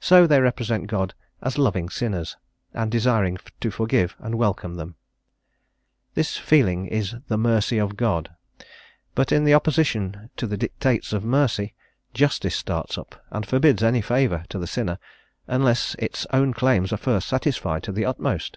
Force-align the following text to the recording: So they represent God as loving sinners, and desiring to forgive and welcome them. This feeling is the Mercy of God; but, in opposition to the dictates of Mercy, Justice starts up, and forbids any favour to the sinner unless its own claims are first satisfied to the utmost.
So 0.00 0.26
they 0.26 0.40
represent 0.40 0.86
God 0.86 1.12
as 1.42 1.58
loving 1.58 1.90
sinners, 1.90 2.38
and 2.72 2.90
desiring 2.90 3.36
to 3.60 3.70
forgive 3.70 4.16
and 4.18 4.36
welcome 4.36 4.76
them. 4.76 4.94
This 6.14 6.38
feeling 6.38 6.86
is 6.86 7.14
the 7.28 7.36
Mercy 7.36 7.76
of 7.76 7.94
God; 7.98 8.30
but, 9.14 9.30
in 9.32 9.46
opposition 9.52 10.30
to 10.38 10.46
the 10.46 10.56
dictates 10.56 11.12
of 11.12 11.24
Mercy, 11.26 11.74
Justice 12.14 12.56
starts 12.56 12.96
up, 12.96 13.22
and 13.30 13.44
forbids 13.44 13.82
any 13.82 14.00
favour 14.00 14.46
to 14.48 14.58
the 14.58 14.66
sinner 14.66 14.98
unless 15.46 15.94
its 15.98 16.26
own 16.32 16.54
claims 16.54 16.90
are 16.90 16.96
first 16.96 17.28
satisfied 17.28 17.82
to 17.82 17.92
the 17.92 18.06
utmost. 18.06 18.56